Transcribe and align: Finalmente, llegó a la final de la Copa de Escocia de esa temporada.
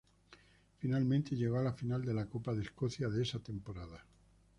Finalmente, 0.79 1.35
llegó 1.35 1.59
a 1.59 1.63
la 1.63 1.73
final 1.73 2.03
de 2.03 2.15
la 2.15 2.25
Copa 2.25 2.55
de 2.55 2.63
Escocia 2.63 3.07
de 3.07 3.21
esa 3.21 3.37
temporada. 3.37 4.03